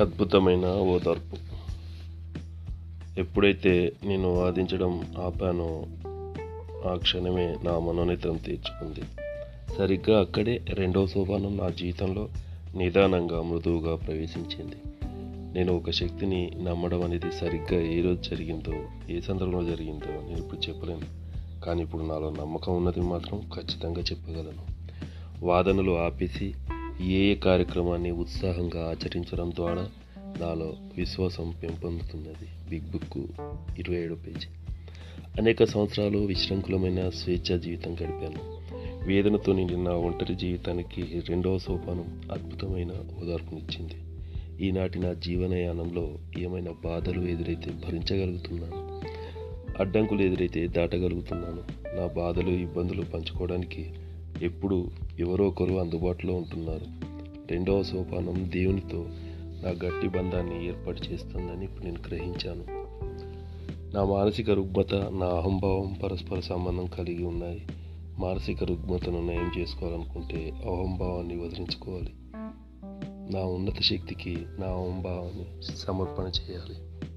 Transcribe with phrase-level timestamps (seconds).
[0.00, 1.36] అద్భుతమైన ఓదార్పు.
[3.20, 5.86] ఎప్పుడైతే నేను వాదించడం ఆపానో
[6.88, 9.00] ఆ క్షణమే నా మనోనితం తీర్చుకుంది.
[9.78, 12.28] సరిగ్గా అక్కడే రెండవ సోపానం నా జీవితంలో
[12.76, 14.76] నిదానంగా మృదువుగా ప్రవేశించింది.
[15.58, 18.72] నేను ఒక శక్తిని నమ్మడం అనేది సరిగ్గా ఏ రోజు జరిగిందో
[19.10, 21.28] ఏ సందర్భంలో జరిగిందో నేను ఇప్పుడు చెప్పలేను.
[21.64, 24.78] కానీ ఇప్పుడు నాలో నమ్మకం ఉన్నది మాత్రం ఖచ్చితంగా చెప్పగలను.
[25.46, 26.54] వాదనలు ఆపేసి
[27.02, 32.70] ఏ కార్యక్రమాన్ని ఉత్సాహంగా ఆచరించడం ద్వారా నాలో విశ్వాసం పెంపొందుతున్నది?
[32.70, 33.30] బిగ్ బుక్
[33.78, 34.48] ఇరవై ఏడు పేజీ.
[35.38, 38.58] అనేక సంవత్సరాలు విశృంఖలమైన స్వేచ్ఛ జీవితం గడిపాను.
[39.06, 43.94] వేదనతో నిండిన ఒంటరి జీవితానికి రెండవ సోపానం అద్భుతమైన ఓదార్పునిచ్చింది
[44.66, 49.02] ఈనాటి నా జీవనయానంలో ఏమైనా బాధలు ఎదురైతే భరించగలుగుతున్నాను?
[49.80, 51.62] అడ్డంకులు ఎదురైతే దాటగలుగుతున్నాను?
[51.96, 53.94] నా బాధలు ఇబ్బందులు పంచుకోవడానికి
[54.42, 56.84] ఎప్పుడు ఎవరో ఒకరు అందుబాటులో ఉంటున్నారు.
[57.50, 59.06] రెండవ సోపానం దేవునితో
[59.62, 62.64] నా గట్టి బంధాన్ని ఏర్పాటు చేస్తుందని ఇప్పుడు నేను గ్రహించాను.
[63.94, 67.66] నా మానసిక రుగ్మత నా అహంభావం పరస్పర సంబంధం కలిగి ఉన్నాయి.
[68.18, 72.12] మానసిక రుగ్మతను నయం చేసుకోవాలనుకుంటే అహంభావాన్ని వదిలించుకోవాలి.
[73.34, 77.07] నా ఉన్నత శక్తికి నా అహంభావాన్ని సమర్పణ చేయాలి.